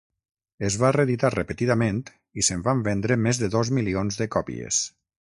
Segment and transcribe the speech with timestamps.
[0.67, 1.99] Es va reeditar repetidament
[2.43, 4.81] i se'n van vendre més de dos milions de còpies.